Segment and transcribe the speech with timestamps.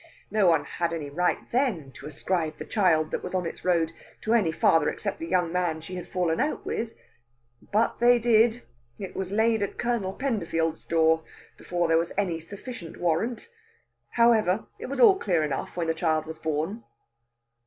[0.31, 3.91] No one had any right then to ascribe the child that was on its road
[4.21, 6.95] to any father except the young man she had fallen out with.
[7.71, 8.63] But they did
[8.97, 11.23] it was laid at Colonel Penderfield's door,
[11.55, 13.47] before there was any sufficient warrant.
[14.09, 16.83] However, it was all clear enough when the child was born."